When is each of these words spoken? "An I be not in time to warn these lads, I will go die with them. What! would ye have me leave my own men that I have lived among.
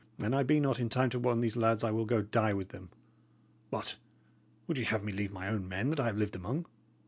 "An 0.17 0.33
I 0.33 0.41
be 0.41 0.59
not 0.59 0.79
in 0.79 0.89
time 0.89 1.11
to 1.11 1.19
warn 1.19 1.41
these 1.41 1.55
lads, 1.55 1.83
I 1.83 1.91
will 1.91 2.07
go 2.07 2.23
die 2.23 2.55
with 2.55 2.69
them. 2.69 2.89
What! 3.69 3.97
would 4.65 4.79
ye 4.79 4.83
have 4.85 5.03
me 5.03 5.11
leave 5.13 5.31
my 5.31 5.47
own 5.47 5.69
men 5.69 5.91
that 5.91 5.99
I 5.99 6.07
have 6.07 6.17
lived 6.17 6.35
among. 6.35 6.65